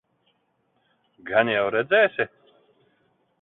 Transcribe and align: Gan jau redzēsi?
Gan 1.29 1.51
jau 1.53 1.67
redzēsi? 1.77 2.29